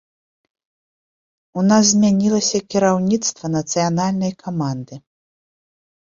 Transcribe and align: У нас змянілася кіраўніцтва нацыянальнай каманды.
У 1.61 1.65
нас 1.71 1.83
змянілася 1.91 2.61
кіраўніцтва 2.75 3.45
нацыянальнай 3.57 4.33
каманды. 4.43 4.95